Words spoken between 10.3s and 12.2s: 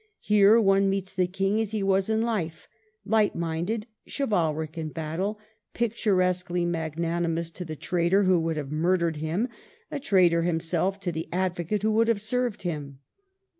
himself to the advo cate who would have